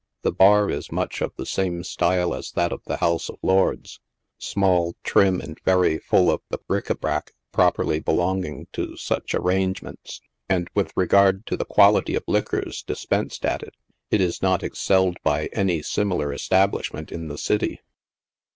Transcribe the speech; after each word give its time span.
The 0.23 0.31
bar 0.31 0.71
is 0.71 0.91
much 0.91 1.21
of 1.21 1.31
the 1.35 1.45
same 1.45 1.83
style 1.83 2.33
as 2.33 2.53
that 2.53 2.71
of 2.71 2.81
the 2.85 2.97
House 2.97 3.29
of 3.29 3.37
Lords— 3.43 3.99
small, 4.39 4.95
trim, 5.03 5.39
and 5.39 5.59
very 5.63 5.99
full 5.99 6.31
of 6.31 6.41
the 6.49 6.57
bric 6.57 6.89
a 6.89 6.95
brac 6.95 7.33
properly 7.51 7.99
belonging 7.99 8.65
to 8.73 8.97
such 8.97 9.35
arrangements; 9.35 10.19
and, 10.49 10.71
with 10.73 10.91
regard 10.95 11.45
to 11.45 11.55
the 11.55 11.65
quality 11.65 12.15
of 12.15 12.23
liquors 12.25 12.81
dispensed 12.81 13.45
at 13.45 13.61
it, 13.61 13.75
it 14.09 14.21
is 14.21 14.41
not 14.41 14.63
ex 14.63 14.79
celled 14.79 15.17
by 15.21 15.49
any 15.53 15.83
similar 15.83 16.33
establishment 16.33 17.11
in 17.11 17.27
the 17.27 17.37
city. 17.37 17.79